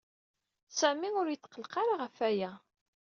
Sami 0.79 1.09
ur 1.21 1.27
yetqelleq 1.29 1.73
ara 1.81 1.93
ɣef 2.01 2.15
waya. 2.21 2.51